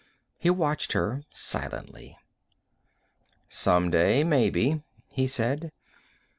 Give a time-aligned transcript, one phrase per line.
[0.39, 2.17] He watched her silently.
[3.47, 4.81] "Someday, maybe,"
[5.11, 5.71] he said.